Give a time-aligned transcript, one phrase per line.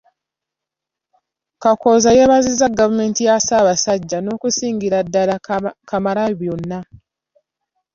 [1.61, 5.35] Kakooza yeebazizza Gavumenti ya Ssabasajja, n'okusingira ddala
[5.89, 6.79] Kamalabyonna.